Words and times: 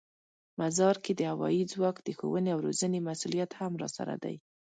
مزار 0.59 0.95
کې 1.03 1.13
د 1.15 1.21
هوايي 1.31 1.63
ځواک 1.73 1.97
د 2.01 2.09
ښوونې 2.17 2.49
او 2.55 2.59
روزنې 2.65 2.99
مسوولیت 3.07 3.51
هم 3.59 3.71
راسره 3.81 4.15
دی. 4.23 4.35